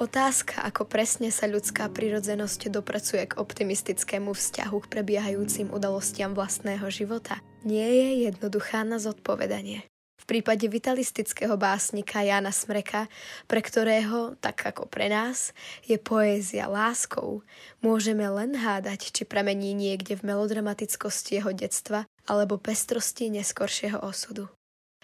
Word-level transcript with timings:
Otázka, 0.00 0.64
ako 0.64 0.88
presne 0.88 1.28
sa 1.28 1.44
ľudská 1.44 1.84
prirodzenosť 1.92 2.72
dopracuje 2.72 3.20
k 3.28 3.36
optimistickému 3.36 4.32
vzťahu 4.32 4.76
k 4.80 4.90
prebiehajúcim 4.96 5.68
udalostiam 5.68 6.32
vlastného 6.32 6.88
života, 6.88 7.44
nie 7.68 7.84
je 7.84 8.32
jednoduchá 8.32 8.80
na 8.88 8.96
zodpovedanie. 8.96 9.84
V 10.16 10.24
prípade 10.24 10.64
vitalistického 10.72 11.52
básnika 11.60 12.24
Jana 12.24 12.48
Smreka, 12.48 13.12
pre 13.44 13.60
ktorého, 13.60 14.40
tak 14.40 14.72
ako 14.72 14.88
pre 14.88 15.12
nás, 15.12 15.52
je 15.84 16.00
poézia 16.00 16.64
láskou, 16.64 17.44
môžeme 17.84 18.24
len 18.24 18.56
hádať, 18.56 19.12
či 19.12 19.28
pramení 19.28 19.76
niekde 19.76 20.16
v 20.16 20.32
melodramatickosti 20.32 21.44
jeho 21.44 21.52
detstva 21.52 22.08
alebo 22.24 22.56
pestrosti 22.56 23.28
neskoršieho 23.28 24.00
osudu. 24.00 24.48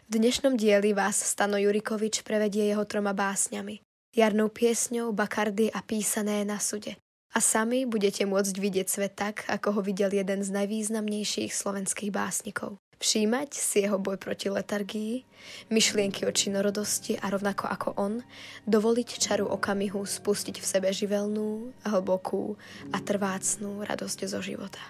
V 0.09 0.17
dnešnom 0.17 0.57
dieli 0.57 0.97
vás 0.97 1.21
Stano 1.21 1.61
Jurikovič 1.61 2.25
prevedie 2.25 2.73
jeho 2.73 2.89
troma 2.89 3.13
básňami 3.13 3.85
jarnou 4.17 4.49
piesňou, 4.49 5.13
bakardy 5.13 5.69
a 5.69 5.85
písané 5.85 6.43
na 6.49 6.57
sude. 6.57 6.97
A 7.37 7.39
sami 7.45 7.85
budete 7.85 8.25
môcť 8.25 8.57
vidieť 8.57 8.89
svet 8.89 9.13
tak, 9.13 9.45
ako 9.45 9.77
ho 9.77 9.81
videl 9.85 10.09
jeden 10.17 10.41
z 10.41 10.49
najvýznamnejších 10.57 11.53
slovenských 11.53 12.09
básnikov. 12.09 12.81
Všímať 12.97 13.53
si 13.53 13.85
jeho 13.85 14.01
boj 14.01 14.17
proti 14.17 14.49
letargii, 14.49 15.21
myšlienky 15.69 16.25
o 16.25 16.33
činorodosti 16.33 17.21
a 17.21 17.29
rovnako 17.29 17.69
ako 17.69 17.89
on, 18.01 18.25
dovoliť 18.65 19.21
čaru 19.21 19.53
okamihu 19.53 20.01
spustiť 20.01 20.57
v 20.57 20.65
sebe 20.65 20.89
živelnú, 20.89 21.77
hlbokú 21.85 22.57
a 22.89 22.99
trvácnú 23.05 23.85
radosť 23.85 24.19
zo 24.33 24.41
života. 24.41 24.81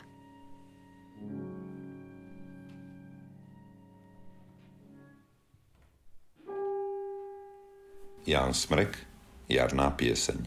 Jan 8.22 8.54
Smrek 8.54 9.15
jarná 9.48 9.90
pieseň. 9.94 10.42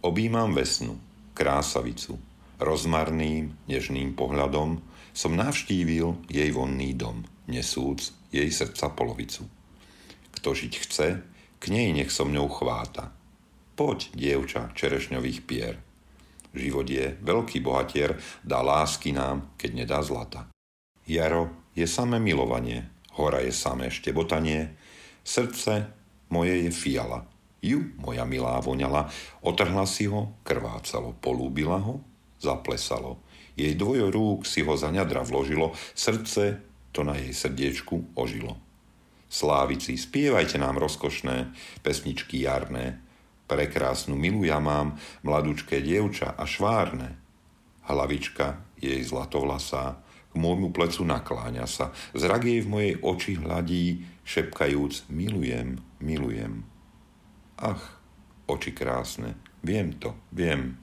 Obímam 0.00 0.54
vesnu, 0.56 0.96
krásavicu, 1.34 2.16
rozmarným, 2.60 3.56
nežným 3.68 4.16
pohľadom 4.16 4.80
som 5.10 5.32
navštívil 5.34 6.28
jej 6.30 6.50
vonný 6.54 6.94
dom, 6.94 7.26
nesúc 7.50 8.14
jej 8.30 8.46
srdca 8.48 8.94
polovicu. 8.94 9.44
Kto 10.30 10.54
žiť 10.54 10.72
chce, 10.86 11.08
k 11.60 11.64
nej 11.68 11.92
nech 11.92 12.08
so 12.08 12.24
mňou 12.24 12.48
chváta. 12.48 13.12
Poď, 13.74 14.12
dievča 14.16 14.72
čerešňových 14.72 15.40
pier. 15.44 15.74
Život 16.50 16.86
je 16.88 17.14
veľký 17.20 17.62
bohatier, 17.62 18.18
dá 18.42 18.62
lásky 18.64 19.14
nám, 19.14 19.54
keď 19.54 19.70
nedá 19.84 19.98
zlata. 20.02 20.50
Jaro 21.06 21.70
je 21.74 21.86
samé 21.86 22.18
milovanie, 22.18 22.90
hora 23.18 23.42
je 23.42 23.54
samé 23.54 23.90
štebotanie, 23.90 24.74
srdce 25.22 25.90
moje 26.30 26.66
je 26.66 26.70
fiala, 26.70 27.26
ju, 27.60 27.92
moja 28.00 28.24
milá, 28.24 28.60
voňala, 28.60 29.12
otrhla 29.44 29.84
si 29.84 30.08
ho, 30.08 30.32
krvácalo, 30.44 31.16
polúbila 31.20 31.80
ho, 31.80 32.00
zaplesalo. 32.40 33.20
Jej 33.56 33.76
dvojo 33.76 34.08
rúk 34.08 34.48
si 34.48 34.64
ho 34.64 34.74
za 34.76 34.88
ňadra 34.88 35.20
vložilo, 35.22 35.76
srdce 35.92 36.64
to 36.90 37.04
na 37.04 37.20
jej 37.20 37.36
srdiečku 37.36 38.16
ožilo. 38.16 38.56
Slávici, 39.30 39.94
spievajte 39.94 40.58
nám 40.58 40.82
rozkošné 40.82 41.54
pesničky 41.86 42.42
jarné. 42.42 42.98
Prekrásnu 43.46 44.18
milu 44.18 44.42
ja 44.42 44.58
mám, 44.58 44.98
mladúčké 45.22 45.78
dievča 45.78 46.34
a 46.34 46.42
švárne. 46.46 47.14
Hlavička 47.86 48.62
jej 48.78 48.98
zlatovlasá, 49.06 50.02
k 50.30 50.34
môjmu 50.38 50.70
plecu 50.70 51.02
nakláňa 51.02 51.66
sa. 51.66 51.90
Zrak 52.14 52.46
jej 52.46 52.62
v 52.62 52.70
mojej 52.70 52.94
oči 53.02 53.32
hladí, 53.38 54.06
šepkajúc 54.22 55.10
milujem, 55.10 55.82
milujem. 55.98 56.69
Ach, 57.60 58.00
oči 58.48 58.72
krásne, 58.72 59.36
viem 59.60 59.92
to, 60.00 60.16
viem. 60.32 60.80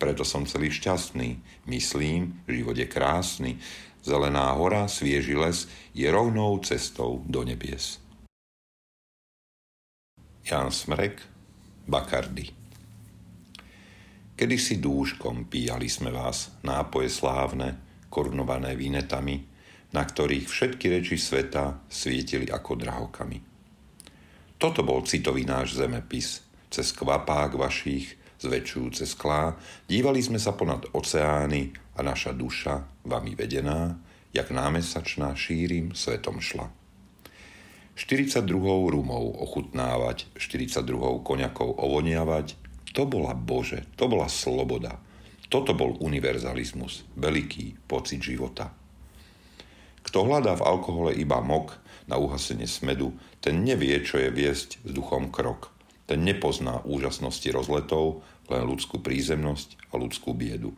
Preto 0.00 0.24
som 0.24 0.48
celý 0.48 0.72
šťastný. 0.72 1.36
Myslím, 1.68 2.40
život 2.48 2.72
je 2.72 2.88
krásny. 2.88 3.60
Zelená 4.00 4.56
hora, 4.56 4.88
svieži 4.88 5.36
les 5.36 5.68
je 5.92 6.08
rovnou 6.08 6.56
cestou 6.64 7.20
do 7.28 7.44
nebies. 7.44 8.00
Jan 10.40 10.72
Smrek, 10.72 11.20
Bakardy 11.84 12.60
Kedysi 14.40 14.80
dúškom 14.80 15.52
píjali 15.52 15.84
sme 15.84 16.08
vás, 16.08 16.48
nápoje 16.64 17.12
slávne, 17.12 17.76
korunované 18.08 18.72
vínetami, 18.72 19.36
na 19.92 20.00
ktorých 20.00 20.48
všetky 20.48 20.88
reči 20.88 21.20
sveta 21.20 21.84
svietili 21.92 22.48
ako 22.48 22.72
drahokami. 22.72 23.49
Toto 24.60 24.84
bol 24.84 25.00
citový 25.08 25.48
náš 25.48 25.80
zemepis. 25.80 26.44
Cez 26.68 26.92
kvapák 26.92 27.56
vašich, 27.56 28.20
zväčšujúce 28.44 29.08
sklá, 29.08 29.56
dívali 29.88 30.20
sme 30.20 30.36
sa 30.36 30.52
ponad 30.52 30.84
oceány 30.92 31.72
a 31.96 32.04
naša 32.04 32.36
duša, 32.36 32.84
vami 33.08 33.32
vedená, 33.32 33.96
jak 34.36 34.52
námesačná 34.52 35.32
šírim 35.32 35.96
svetom 35.96 36.44
šla. 36.44 36.68
42 37.96 38.44
rumov 38.92 39.40
ochutnávať, 39.40 40.28
42 40.36 41.24
koňakov 41.24 41.80
ovoniavať, 41.80 42.60
to 42.92 43.08
bola 43.08 43.32
Bože, 43.32 43.88
to 43.96 44.12
bola 44.12 44.28
sloboda. 44.28 45.00
Toto 45.48 45.72
bol 45.72 45.96
univerzalizmus, 46.04 47.08
veľký 47.16 47.88
pocit 47.88 48.20
života. 48.20 48.76
Kto 50.10 50.26
hľadá 50.26 50.58
v 50.58 50.66
alkohole 50.66 51.14
iba 51.14 51.38
mok, 51.38 51.78
na 52.10 52.18
uhasenie 52.18 52.66
smedu, 52.66 53.14
ten 53.38 53.62
nevie, 53.62 53.94
čo 54.02 54.18
je 54.18 54.26
viesť 54.26 54.82
s 54.82 54.90
duchom 54.90 55.30
krok. 55.30 55.70
Ten 56.10 56.26
nepozná 56.26 56.82
úžasnosti 56.82 57.46
rozletov, 57.54 58.26
len 58.50 58.66
ľudskú 58.66 58.98
prízemnosť 58.98 59.78
a 59.94 60.02
ľudskú 60.02 60.34
biedu. 60.34 60.74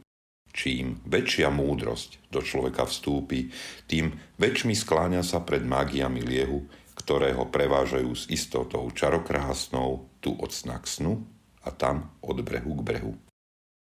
Čím 0.53 1.01
väčšia 1.09 1.49
múdrosť 1.49 2.29
do 2.29 2.45
človeka 2.45 2.85
vstúpi, 2.85 3.49
tým 3.89 4.13
väčšmi 4.37 4.77
skláňa 4.77 5.25
sa 5.25 5.41
pred 5.41 5.65
mágiami 5.65 6.21
liehu, 6.21 6.69
ktoré 6.93 7.33
ho 7.33 7.49
prevážajú 7.49 8.13
s 8.13 8.29
istotou 8.29 8.85
čarokrásnou 8.93 10.13
tu 10.21 10.37
od 10.37 10.53
sna 10.53 10.77
k 10.77 10.85
snu 10.85 11.25
a 11.65 11.73
tam 11.73 12.13
od 12.21 12.37
brehu 12.45 12.77
k 12.77 12.83
brehu. 12.85 13.17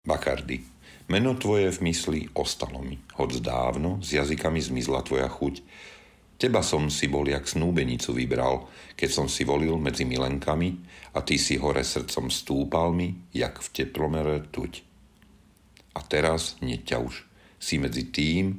Bakardy, 0.04 0.68
meno 1.10 1.34
tvoje 1.36 1.74
v 1.74 1.80
mysli 1.90 2.20
ostalo 2.38 2.82
mi, 2.86 3.02
hoď 3.18 3.42
dávno 3.42 4.02
s 4.04 4.14
jazykami 4.14 4.62
zmizla 4.62 5.02
tvoja 5.06 5.28
chuť, 5.28 5.62
Teba 6.40 6.64
som 6.64 6.88
si 6.88 7.12
bol 7.12 7.28
jak 7.28 7.44
snúbenicu 7.44 8.16
vybral, 8.16 8.72
keď 8.96 9.10
som 9.12 9.28
si 9.28 9.44
volil 9.44 9.76
medzi 9.76 10.08
milenkami 10.08 10.72
a 11.12 11.20
ty 11.20 11.36
si 11.36 11.60
hore 11.60 11.84
srdcom 11.84 12.32
stúpal 12.32 12.96
mi, 12.96 13.12
jak 13.36 13.60
v 13.60 13.68
teplomere 13.76 14.48
tuť. 14.48 14.80
A 15.92 16.00
teraz 16.00 16.56
nie 16.64 16.80
už. 16.80 17.28
Si 17.60 17.76
medzi 17.76 18.08
tým, 18.08 18.56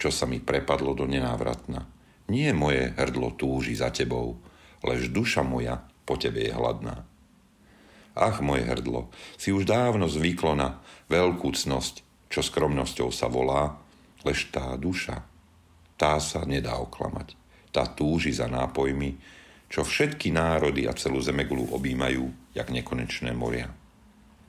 čo 0.00 0.08
sa 0.08 0.24
mi 0.24 0.40
prepadlo 0.40 0.96
do 0.96 1.04
nenávratna. 1.04 1.84
Nie 2.32 2.56
moje 2.56 2.96
hrdlo 2.96 3.36
túži 3.36 3.76
za 3.76 3.92
tebou, 3.92 4.40
lež 4.80 5.12
duša 5.12 5.44
moja 5.44 5.84
po 6.08 6.16
tebe 6.16 6.40
je 6.40 6.56
hladná. 6.56 7.04
Ach, 8.12 8.44
moje 8.44 8.68
hrdlo, 8.68 9.08
si 9.40 9.56
už 9.56 9.64
dávno 9.64 10.04
zvyklo 10.04 10.52
na 10.52 10.84
veľkú 11.08 11.48
cnosť, 11.48 12.28
čo 12.28 12.44
skromnosťou 12.44 13.08
sa 13.08 13.28
volá, 13.32 13.80
lež 14.20 14.52
tá 14.52 14.76
duša, 14.76 15.24
tá 15.96 16.20
sa 16.20 16.44
nedá 16.44 16.76
oklamať. 16.76 17.36
Tá 17.72 17.88
túži 17.88 18.36
za 18.36 18.52
nápojmi, 18.52 19.16
čo 19.72 19.80
všetky 19.80 20.28
národy 20.28 20.84
a 20.84 20.92
celú 20.92 21.24
zemegulu 21.24 21.72
objímajú, 21.72 22.52
jak 22.52 22.68
nekonečné 22.68 23.32
moria. 23.32 23.72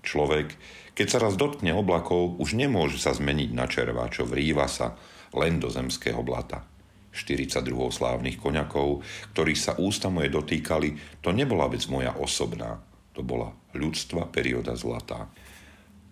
Človek, 0.03 0.59
keď 0.91 1.07
sa 1.07 1.23
raz 1.23 1.39
dotkne 1.39 1.71
oblakov, 1.71 2.35
už 2.43 2.59
nemôže 2.59 2.99
sa 2.99 3.15
zmeniť 3.15 3.55
na 3.55 3.71
červa, 3.71 4.11
čo 4.11 4.27
vrýva 4.27 4.67
sa 4.67 4.99
len 5.31 5.63
do 5.63 5.71
zemského 5.71 6.19
blata. 6.19 6.67
42 7.15 7.63
slávnych 7.95 8.35
koňakov, 8.35 8.99
ktorí 9.31 9.55
sa 9.55 9.79
ústa 9.79 10.11
moje 10.11 10.27
dotýkali, 10.27 11.21
to 11.23 11.31
nebola 11.31 11.71
vec 11.71 11.87
moja 11.87 12.11
osobná, 12.19 12.83
to 13.13 13.21
bola 13.21 13.53
ľudstva 13.77 14.29
perióda 14.29 14.73
zlatá. 14.73 15.29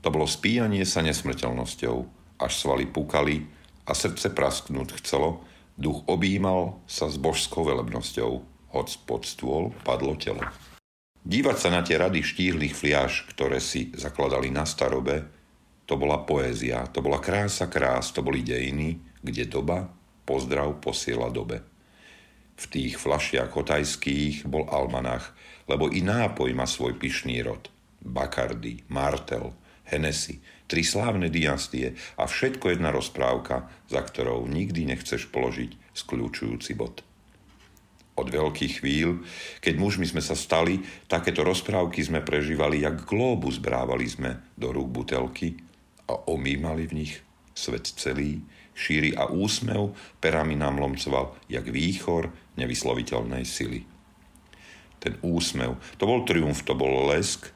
To 0.01 0.09
bolo 0.09 0.25
spíjanie 0.25 0.81
sa 0.85 1.05
nesmrteľnosťou, 1.05 1.95
až 2.41 2.51
svaly 2.57 2.89
pukali, 2.89 3.45
a 3.85 3.97
srdce 3.97 4.29
prasknúť 4.31 5.01
chcelo, 5.01 5.41
duch 5.77 6.05
objímal 6.05 6.79
sa 6.85 7.09
s 7.09 7.17
božskou 7.17 7.65
velebnosťou, 7.65 8.31
hoď 8.71 8.87
pod 9.03 9.25
stôl 9.25 9.73
padlo 9.83 10.13
telo. 10.15 10.45
Dívať 11.21 11.57
sa 11.57 11.69
na 11.69 11.81
tie 11.85 12.01
rady 12.01 12.25
štíhlych 12.25 12.73
fliaž, 12.73 13.29
ktoré 13.29 13.61
si 13.61 13.93
zakladali 13.93 14.49
na 14.49 14.65
starobe, 14.65 15.27
to 15.85 15.99
bola 15.99 16.23
poézia, 16.23 16.87
to 16.89 17.03
bola 17.03 17.19
krása 17.19 17.67
krás, 17.67 18.09
to 18.15 18.23
boli 18.23 18.41
dejiny, 18.41 18.97
kde 19.21 19.43
doba 19.45 19.91
pozdrav 20.25 20.79
posiela 20.79 21.27
dobe. 21.29 21.61
V 22.57 22.65
tých 22.69 22.95
flašiach 22.95 23.51
hotajských 23.51 24.47
bol 24.47 24.69
almanach, 24.69 25.33
lebo 25.71 25.87
i 25.87 26.03
nápoj 26.03 26.51
má 26.51 26.67
svoj 26.67 26.99
pyšný 26.99 27.39
rod. 27.47 27.71
Bakardy, 28.03 28.83
Martel, 28.91 29.55
Hennessy, 29.87 30.43
tri 30.67 30.83
slávne 30.83 31.31
dynastie 31.31 31.95
a 32.19 32.27
všetko 32.27 32.75
jedna 32.75 32.91
rozprávka, 32.91 33.71
za 33.87 34.01
ktorou 34.03 34.43
nikdy 34.51 34.91
nechceš 34.91 35.31
položiť 35.31 35.95
skľúčujúci 35.95 36.75
bod. 36.75 37.07
Od 38.19 38.27
veľkých 38.27 38.83
chvíľ, 38.83 39.23
keď 39.63 39.73
mužmi 39.79 40.03
sme 40.03 40.19
sa 40.19 40.35
stali, 40.35 40.83
takéto 41.07 41.47
rozprávky 41.47 42.03
sme 42.03 42.19
prežívali, 42.19 42.83
jak 42.83 43.07
glóbus 43.07 43.59
brávali 43.63 44.07
sme 44.11 44.43
do 44.59 44.75
rúk 44.75 44.91
butelky 44.91 45.55
a 46.11 46.19
omýmali 46.27 46.91
v 46.91 46.95
nich 47.03 47.13
svet 47.55 47.87
celý, 47.87 48.43
šíri 48.75 49.15
a 49.15 49.31
úsmev 49.31 49.95
perami 50.19 50.55
nám 50.55 50.79
lomcoval, 50.79 51.35
jak 51.47 51.67
výchor 51.67 52.31
nevysloviteľnej 52.59 53.43
sily. 53.47 53.90
Ten 55.01 55.17
úsmev, 55.25 55.81
to 55.97 56.05
bol 56.05 56.21
triumf, 56.29 56.61
to 56.61 56.77
bol 56.77 57.09
lesk, 57.09 57.49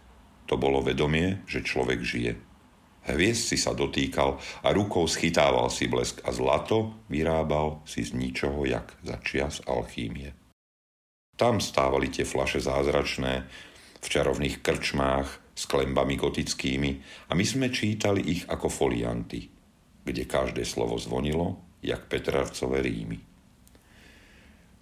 to 0.49 0.57
bolo 0.57 0.81
vedomie, 0.81 1.45
že 1.45 1.61
človek 1.61 2.01
žije. 2.01 2.33
Hviezd 3.05 3.53
si 3.53 3.57
sa 3.61 3.77
dotýkal 3.77 4.41
a 4.65 4.67
rukou 4.73 5.05
schytával 5.05 5.69
si 5.69 5.85
blesk 5.85 6.25
a 6.25 6.33
zlato 6.33 7.05
vyrábal 7.05 7.85
si 7.85 8.01
z 8.01 8.17
ničoho, 8.17 8.65
jak 8.65 8.97
za 9.05 9.21
čias 9.21 9.61
alchímie. 9.69 10.33
Tam 11.37 11.61
stávali 11.61 12.09
tie 12.09 12.25
flaše 12.25 12.57
zázračné, 12.57 13.45
v 14.01 14.07
čarovných 14.07 14.61
krčmách 14.61 15.29
s 15.57 15.63
klembami 15.65 16.13
gotickými 16.13 16.91
a 17.29 17.31
my 17.33 17.45
sme 17.45 17.73
čítali 17.73 18.21
ich 18.21 18.41
ako 18.45 18.69
folianty, 18.69 19.49
kde 20.05 20.29
každé 20.29 20.61
slovo 20.61 21.01
zvonilo, 21.01 21.61
jak 21.81 22.05
Petrarcové 22.05 22.85
rímy. 22.85 23.34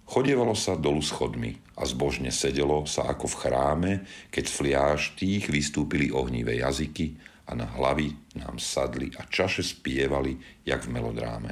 Chodievalo 0.04 0.52
sa 0.52 0.76
dolu 0.76 1.00
schodmi 1.00 1.56
a 1.80 1.88
zbožne 1.88 2.28
sedelo 2.28 2.84
sa 2.84 3.08
ako 3.08 3.24
v 3.24 3.38
chráme, 3.40 3.92
keď 4.28 4.44
z 4.44 4.52
fliáž 4.52 5.00
tých 5.16 5.48
vystúpili 5.48 6.12
ohnivé 6.12 6.60
jazyky 6.60 7.16
a 7.48 7.56
na 7.56 7.64
hlavy 7.64 8.12
nám 8.36 8.60
sadli 8.60 9.12
a 9.16 9.24
čaše 9.24 9.64
spievali, 9.64 10.36
jak 10.64 10.84
v 10.84 10.92
melodráme. 10.92 11.50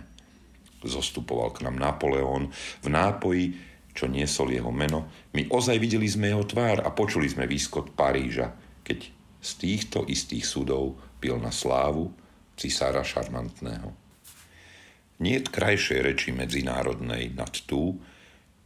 Zostupoval 0.84 1.54
k 1.56 1.64
nám 1.64 1.80
Napoleon 1.80 2.52
v 2.84 2.88
nápoji, 2.92 3.44
čo 3.92 4.08
niesol 4.08 4.56
jeho 4.56 4.72
meno, 4.72 5.08
my 5.36 5.52
ozaj 5.52 5.76
videli 5.76 6.08
sme 6.08 6.32
jeho 6.32 6.44
tvár 6.48 6.80
a 6.80 6.88
počuli 6.92 7.28
sme 7.28 7.44
výskot 7.44 7.92
Paríža, 7.92 8.52
keď 8.80 9.12
z 9.42 9.50
týchto 9.60 10.08
istých 10.08 10.48
súdov 10.48 10.96
pil 11.20 11.36
na 11.36 11.52
slávu 11.52 12.08
cisára 12.56 13.04
šarmantného. 13.04 13.92
Nie 15.22 15.44
krajšej 15.44 16.00
reči 16.02 16.28
medzinárodnej 16.34 17.36
nad 17.36 17.52
tú, 17.68 18.00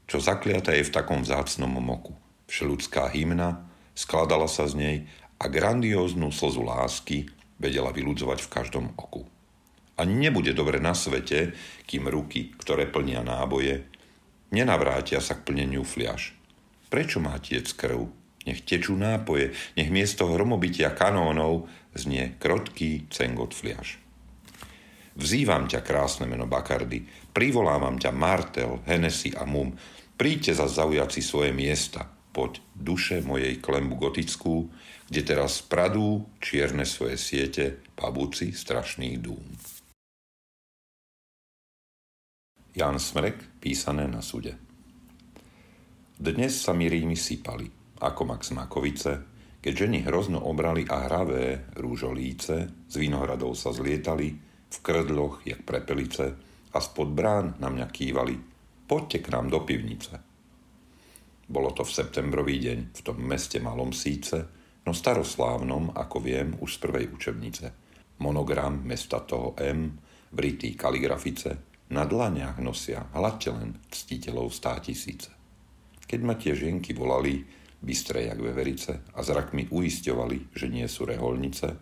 čo 0.07 0.23
zakliata 0.23 0.71
je 0.75 0.87
v 0.87 0.95
takom 0.95 1.27
vzácnom 1.27 1.71
moku. 1.83 2.15
Všeludská 2.47 3.11
hymna, 3.11 3.67
skladala 3.93 4.47
sa 4.47 4.71
z 4.71 4.75
nej 4.79 4.97
a 5.43 5.51
grandióznu 5.51 6.31
slzu 6.31 6.63
lásky 6.63 7.27
vedela 7.59 7.91
vyludzovať 7.91 8.39
v 8.47 8.53
každom 8.53 8.87
oku. 8.95 9.27
Ani 9.97 10.15
nebude 10.15 10.53
dobre 10.53 10.79
na 10.79 10.93
svete, 10.93 11.57
kým 11.89 12.07
ruky, 12.07 12.53
ktoré 12.55 12.87
plnia 12.87 13.25
náboje, 13.25 13.89
nenavrátia 14.53 15.25
sa 15.25 15.41
k 15.41 15.45
plneniu 15.49 15.83
fliaž. 15.83 16.37
Prečo 16.93 17.19
má 17.19 17.35
tiec 17.43 17.73
krv? 17.73 18.07
Nech 18.47 18.63
tečú 18.63 18.95
nápoje, 18.95 19.57
nech 19.75 19.91
miesto 19.91 20.31
hromobytia 20.31 20.95
kanónov 20.95 21.67
znie 21.99 22.39
krotký 22.39 23.11
cengot 23.11 23.57
fliaž. 23.57 23.99
Vzývam 25.17 25.65
ťa, 25.65 25.81
krásne 25.81 26.29
meno 26.29 26.45
Bakardy, 26.45 27.33
privolávam 27.33 27.97
ťa 27.97 28.13
Martel, 28.13 28.85
Hennessy 28.85 29.33
a 29.33 29.49
Mum, 29.49 29.73
príďte 30.21 30.53
za 30.61 30.69
zaujať 30.69 31.25
svoje 31.25 31.57
miesta, 31.57 32.05
poď 32.37 32.61
duše 32.77 33.25
mojej 33.25 33.57
klembu 33.57 33.97
gotickú, 33.97 34.69
kde 35.09 35.23
teraz 35.25 35.65
pradú 35.65 36.29
čierne 36.37 36.85
svoje 36.85 37.17
siete 37.17 37.81
pabúci 37.97 38.53
strašných 38.53 39.17
dúm. 39.17 39.47
Jan 42.77 43.01
Smrek, 43.01 43.57
písané 43.57 44.05
na 44.05 44.21
súde. 44.21 44.53
Dnes 46.13 46.61
sa 46.61 46.77
mi 46.77 46.93
rímy 46.93 47.17
sypali, 47.17 47.65
ako 48.05 48.23
Max 48.29 48.53
Makovice, 48.53 49.13
keď 49.65 49.89
ženy 49.89 50.05
hrozno 50.05 50.45
obrali 50.45 50.85
a 50.85 51.09
hravé 51.09 51.73
rúžolíce 51.73 52.85
z 52.85 52.95
vinohradov 53.01 53.57
sa 53.57 53.73
zlietali, 53.73 54.46
v 54.77 54.79
krdloch, 54.85 55.49
jak 55.49 55.65
prepelice, 55.65 56.37
a 56.77 56.79
spod 56.85 57.09
brán 57.17 57.57
na 57.57 57.73
mňa 57.73 57.89
kývali, 57.89 58.37
poďte 58.85 59.25
k 59.25 59.29
nám 59.33 59.49
do 59.49 59.65
pivnice. 59.65 60.21
Bolo 61.49 61.73
to 61.73 61.87
v 61.87 61.95
septembrový 61.97 62.61
deň, 62.61 62.79
v 62.93 63.01
tom 63.01 63.17
meste 63.25 63.57
malom 63.63 63.97
síce, 63.97 64.45
no 64.85 64.93
staroslávnom, 64.93 65.97
ako 65.97 66.17
viem, 66.21 66.53
už 66.61 66.77
z 66.77 66.79
prvej 66.85 67.07
učebnice. 67.09 67.67
Monogram 68.21 68.85
mesta 68.85 69.25
toho 69.25 69.57
M, 69.57 69.97
vritý 70.35 70.77
kaligrafice, 70.77 71.57
na 71.87 72.03
dlaniach 72.03 72.59
nosia 72.59 73.07
hladte 73.15 73.55
len 73.55 73.79
ctiteľov 73.89 74.51
stá 74.51 74.75
tisíce. 74.83 75.31
Keď 76.03 76.21
ma 76.23 76.35
tie 76.35 76.55
žienky 76.55 76.91
volali, 76.91 77.47
bystré 77.79 78.27
jak 78.27 78.43
veverice, 78.43 79.07
a 79.15 79.23
zrakmi 79.23 79.71
uisťovali, 79.71 80.51
že 80.51 80.67
nie 80.67 80.87
sú 80.91 81.07
reholnice, 81.07 81.79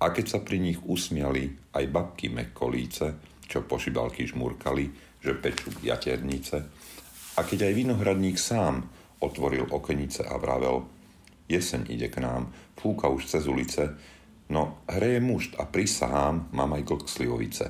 a 0.00 0.10
keď 0.10 0.26
sa 0.26 0.38
pri 0.42 0.58
nich 0.58 0.80
usmiali 0.82 1.54
aj 1.74 1.84
babky 1.90 2.32
mekkolíce, 2.32 3.14
čo 3.44 3.62
po 3.66 3.78
šibalky 3.78 4.26
žmurkali, 4.26 4.90
že 5.20 5.36
pečú 5.38 5.70
jaternice, 5.80 6.58
a 7.34 7.40
keď 7.42 7.70
aj 7.70 7.74
vinohradník 7.74 8.38
sám 8.38 8.86
otvoril 9.18 9.66
okenice 9.70 10.22
a 10.22 10.38
vravel, 10.38 10.86
jeseň 11.50 11.90
ide 11.90 12.08
k 12.08 12.22
nám, 12.22 12.54
fúka 12.78 13.10
už 13.10 13.26
cez 13.26 13.44
ulice, 13.50 13.94
no 14.52 14.84
hreje 14.86 15.18
mušt 15.18 15.58
a 15.58 15.66
prisahám, 15.66 16.52
mám 16.54 16.78
aj 16.78 16.82
glk 16.86 17.04
slivovice. 17.10 17.66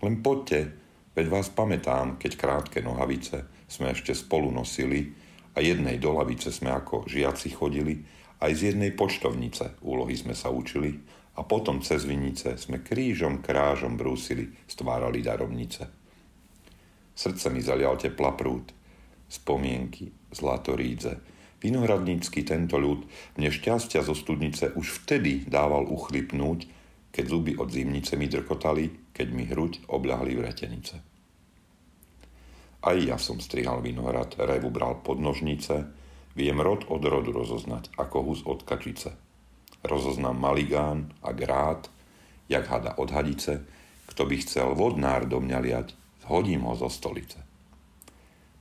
Len 0.00 0.24
poďte, 0.24 0.84
Veď 1.14 1.30
vás 1.30 1.46
pamätám, 1.46 2.18
keď 2.18 2.32
krátke 2.34 2.78
nohavice 2.82 3.46
sme 3.70 3.94
ešte 3.94 4.10
spolu 4.18 4.50
nosili 4.50 5.14
a 5.54 5.62
jednej 5.62 6.02
do 6.02 6.10
lavice 6.10 6.50
sme 6.50 6.74
ako 6.74 7.06
žiaci 7.06 7.54
chodili, 7.54 8.02
aj 8.42 8.50
z 8.50 8.74
jednej 8.74 8.90
poštovnice 8.90 9.78
úlohy 9.86 10.18
sme 10.18 10.34
sa 10.34 10.50
učili 10.50 10.98
a 11.34 11.40
potom 11.42 11.82
cez 11.82 12.06
vinice 12.06 12.54
sme 12.58 12.82
krížom 12.82 13.42
krážom 13.42 13.98
brúsili, 13.98 14.54
stvárali 14.70 15.22
darovnice. 15.22 15.90
Srdce 17.14 17.46
mi 17.50 17.62
zalial 17.62 17.98
tepla 17.98 18.34
prúd, 18.34 18.70
spomienky, 19.26 20.10
zlatorídze, 20.30 21.34
Vinohradnícky 21.64 22.44
tento 22.44 22.76
ľud 22.76 23.08
mne 23.40 23.48
šťastia 23.48 24.04
zo 24.04 24.12
studnice 24.12 24.76
už 24.76 25.00
vtedy 25.00 25.48
dával 25.48 25.88
uchlipnúť, 25.88 26.68
keď 27.08 27.24
zuby 27.24 27.56
od 27.56 27.72
zimnice 27.72 28.20
mi 28.20 28.28
drkotali 28.28 29.04
keď 29.14 29.28
mi 29.30 29.46
hruď 29.46 29.86
obľahli 29.86 30.34
vretenice. 30.34 30.98
Aj 32.84 32.96
ja 32.98 33.16
som 33.16 33.40
strihal 33.40 33.80
vinohrad, 33.80 34.36
revu 34.36 34.68
bral 34.68 35.00
pod 35.00 35.22
nožnice, 35.22 35.88
viem 36.36 36.58
rod 36.60 36.84
od 36.90 37.00
rodu 37.00 37.32
rozoznať, 37.32 37.94
ako 37.96 38.16
hus 38.28 38.44
od 38.44 38.66
kačice. 38.66 39.16
Rozoznám 39.84 40.40
maligán 40.40 41.12
a 41.20 41.36
grát, 41.36 41.92
jak 42.48 42.64
hada 42.68 42.96
od 42.96 43.12
hadice, 43.12 43.64
kto 44.08 44.24
by 44.24 44.36
chcel 44.40 44.72
vodnár 44.72 45.28
do 45.28 45.40
mňa 45.40 45.58
liať, 45.60 45.88
zhodím 46.24 46.64
ho 46.64 46.72
zo 46.72 46.88
stolice. 46.88 47.36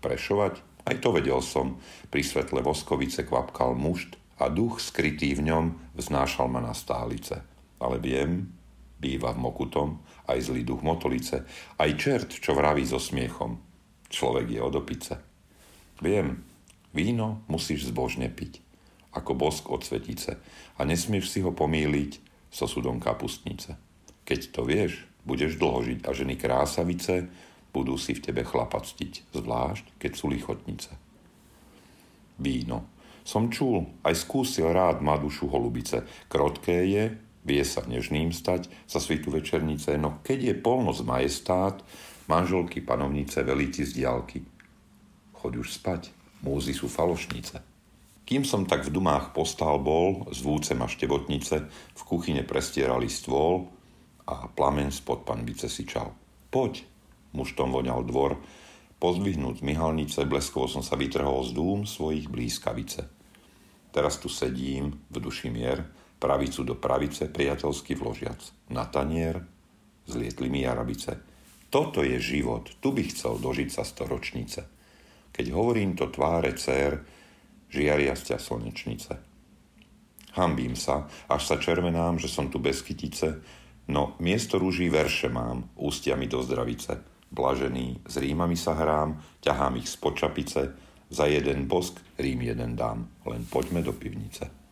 Prešovať? 0.03 0.60
Aj 0.84 0.96
to 1.00 1.15
vedel 1.15 1.39
som, 1.39 1.80
pri 2.12 2.27
svetle 2.27 2.60
voskovice 2.60 3.24
kvapkal 3.24 3.72
mušt 3.72 4.20
a 4.44 4.51
duch 4.51 4.84
skrytý 4.84 5.32
v 5.39 5.48
ňom 5.48 5.65
vznášal 5.96 6.51
ma 6.51 6.60
na 6.60 6.75
stálice. 6.75 7.39
Ale 7.80 8.03
viem, 8.03 8.51
býva 9.00 9.32
v 9.32 9.44
mokutom, 9.48 10.03
aj 10.27 10.51
zlý 10.51 10.68
duch 10.68 10.84
motolice, 10.84 11.48
aj 11.80 11.89
čert, 11.96 12.30
čo 12.36 12.51
vraví 12.51 12.84
so 12.84 13.00
smiechom. 13.00 13.60
Človek 14.12 14.48
je 14.51 14.60
od 14.60 14.75
opice. 14.75 15.20
Viem, 16.03 16.44
víno 16.92 17.48
musíš 17.48 17.92
zbožne 17.92 18.27
piť, 18.27 18.60
ako 19.13 19.32
bosk 19.38 19.70
od 19.70 19.86
svetice 19.86 20.38
a 20.77 20.82
nesmieš 20.84 21.29
si 21.29 21.39
ho 21.46 21.53
pomýliť 21.53 22.12
so 22.53 22.70
sudom 22.70 23.01
kapustnice. 23.01 23.77
Keď 24.25 24.39
to 24.53 24.62
vieš, 24.65 25.05
budeš 25.25 25.58
dlho 25.58 25.82
žiť 25.82 26.00
a 26.05 26.10
ženy 26.13 26.36
krásavice 26.38 27.29
budú 27.74 27.98
si 27.98 28.13
v 28.13 28.29
tebe 28.29 28.46
chlapactiť, 28.46 29.34
zvlášť 29.34 29.98
keď 29.98 30.12
sú 30.13 30.29
lichotnice. 30.29 30.93
Víno. 32.38 32.86
Som 33.24 33.50
čul, 33.50 33.88
aj 34.03 34.20
skúsil 34.20 34.70
rád 34.70 35.00
má 35.00 35.15
dušu 35.15 35.48
holubice. 35.48 36.03
Krotké 36.27 36.86
je, 36.86 37.03
vie 37.48 37.63
sa 37.63 37.82
nežným 37.88 38.36
stať 38.36 38.67
za 38.86 39.00
svitu 39.00 39.32
večernice, 39.32 39.96
no 39.96 40.20
keď 40.22 40.53
je 40.53 40.55
polnoc 40.60 41.00
majestát, 41.08 41.79
manželky 42.27 42.84
panovnice 42.84 43.43
velíti 43.43 43.88
z 43.88 44.03
diálky. 44.03 44.43
Choď 45.39 45.53
už 45.60 45.67
spať, 45.72 46.12
múzy 46.43 46.75
sú 46.75 46.91
falošnice. 46.91 47.73
Kým 48.24 48.48
som 48.48 48.63
tak 48.63 48.88
v 48.88 48.94
dumách 48.96 49.36
postal 49.36 49.84
bol, 49.84 50.32
s 50.32 50.39
vúcem 50.39 50.80
a 50.80 50.88
števotnice, 50.88 51.56
v 51.70 52.01
kuchyne 52.08 52.44
prestierali 52.48 53.12
stôl 53.12 53.68
a 54.24 54.48
plamen 54.48 54.96
spod 54.96 55.27
panbice 55.27 55.68
si 55.68 55.84
čal. 55.84 56.15
Poď, 56.48 56.88
muštom 57.36 57.75
voňal 57.75 58.08
dvor, 58.08 58.39
pozdvihnúť 59.03 59.60
myhalnice, 59.60 60.24
bleskovo 60.24 60.72
som 60.72 60.80
sa 60.80 60.96
vytrhol 60.96 61.44
z 61.44 61.51
dúm 61.51 61.84
svojich 61.84 62.32
blízkavice. 62.32 63.03
Teraz 63.92 64.15
tu 64.24 64.32
sedím, 64.32 65.03
v 65.12 65.18
duši 65.20 65.51
mier, 65.51 65.84
pravicu 66.15 66.63
do 66.63 66.80
pravice 66.80 67.27
priateľsky 67.27 68.00
vložiac. 68.00 68.39
Na 68.72 68.88
tanier 68.88 69.44
zlietli 70.08 70.48
mi 70.48 70.63
jarabice. 70.63 71.20
Toto 71.68 72.00
je 72.00 72.15
život, 72.24 72.72
tu 72.80 72.96
by 72.96 73.03
chcel 73.12 73.36
dožiť 73.44 73.70
sa 73.70 73.84
storočnice. 73.84 74.62
keď 75.34 75.46
hovorím 75.50 75.98
to 75.98 76.13
tváre 76.13 76.53
cér, 76.53 77.01
žiaria 77.74 78.13
sťa 78.13 78.38
slnečnice. 78.38 79.18
Hambím 80.38 80.77
sa, 80.77 81.10
až 81.30 81.42
sa 81.50 81.56
červenám, 81.58 82.22
že 82.22 82.30
som 82.30 82.50
tu 82.50 82.62
bez 82.62 82.86
kytice, 82.86 83.42
no 83.89 84.13
miesto 84.22 84.62
rúží 84.62 84.89
verše 84.89 85.30
mám, 85.30 85.70
ústiami 85.77 86.30
do 86.30 86.42
zdravice. 86.46 87.01
Blažený, 87.34 88.06
s 88.06 88.22
rímami 88.22 88.53
sa 88.53 88.77
hrám, 88.77 89.18
ťahám 89.42 89.82
ich 89.82 89.89
z 89.89 89.98
počapice, 89.98 90.62
za 91.10 91.25
jeden 91.25 91.65
bosk 91.65 91.98
rím 92.18 92.46
jeden 92.46 92.77
dám, 92.77 93.10
len 93.25 93.46
poďme 93.46 93.82
do 93.82 93.94
pivnice. 93.94 94.62